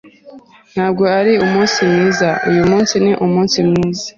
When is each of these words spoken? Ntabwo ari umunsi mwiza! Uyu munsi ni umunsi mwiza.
Ntabwo 0.73 1.03
ari 1.19 1.33
umunsi 1.45 1.77
mwiza! 1.89 2.29
Uyu 2.49 2.63
munsi 2.71 2.95
ni 3.03 3.11
umunsi 3.25 3.57
mwiza. 3.67 4.03